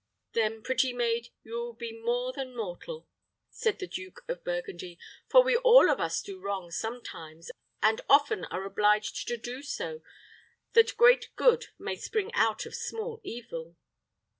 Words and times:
"Then, 0.33 0.63
pretty 0.63 0.93
maid, 0.93 1.27
you 1.43 1.53
will 1.59 1.73
be 1.73 1.91
more 2.01 2.33
than 2.33 2.55
mortal," 2.55 3.07
said 3.51 3.77
the 3.77 3.85
Duke 3.85 4.25
of 4.27 4.43
Burgundy; 4.43 4.97
"for 5.29 5.43
we 5.43 5.55
all 5.57 5.91
of 5.91 5.99
us 5.99 6.23
do 6.23 6.39
wrong 6.39 6.71
sometimes, 6.71 7.51
and 7.83 8.01
often 8.09 8.45
are 8.45 8.65
obliged 8.65 9.27
to 9.27 9.37
do 9.37 9.61
so 9.61 10.01
that 10.73 10.97
great 10.97 11.29
good 11.35 11.67
may 11.77 11.95
spring 11.95 12.31
out 12.33 12.65
of 12.65 12.73
small 12.73 13.21
evil." 13.23 13.75